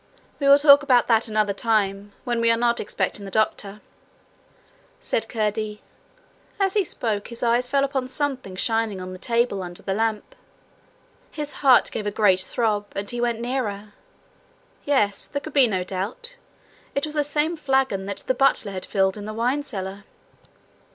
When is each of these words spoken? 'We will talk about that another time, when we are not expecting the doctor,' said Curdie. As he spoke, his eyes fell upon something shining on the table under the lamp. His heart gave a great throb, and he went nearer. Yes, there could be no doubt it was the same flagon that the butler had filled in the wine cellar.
'We 0.39 0.47
will 0.47 0.57
talk 0.57 0.81
about 0.81 1.07
that 1.09 1.27
another 1.27 1.53
time, 1.53 2.11
when 2.23 2.41
we 2.41 2.49
are 2.49 2.57
not 2.57 2.79
expecting 2.79 3.23
the 3.23 3.29
doctor,' 3.29 3.81
said 4.99 5.29
Curdie. 5.29 5.83
As 6.59 6.73
he 6.73 6.83
spoke, 6.83 7.27
his 7.27 7.43
eyes 7.43 7.67
fell 7.67 7.83
upon 7.83 8.07
something 8.07 8.55
shining 8.55 8.99
on 8.99 9.13
the 9.13 9.19
table 9.19 9.61
under 9.61 9.83
the 9.83 9.93
lamp. 9.93 10.33
His 11.29 11.51
heart 11.51 11.91
gave 11.91 12.07
a 12.07 12.09
great 12.09 12.39
throb, 12.39 12.87
and 12.95 13.11
he 13.11 13.21
went 13.21 13.41
nearer. 13.41 13.93
Yes, 14.85 15.27
there 15.27 15.39
could 15.39 15.53
be 15.53 15.67
no 15.67 15.83
doubt 15.83 16.35
it 16.95 17.05
was 17.05 17.13
the 17.13 17.23
same 17.23 17.55
flagon 17.55 18.07
that 18.07 18.23
the 18.25 18.33
butler 18.33 18.71
had 18.71 18.87
filled 18.87 19.17
in 19.17 19.25
the 19.25 19.35
wine 19.35 19.61
cellar. 19.61 20.05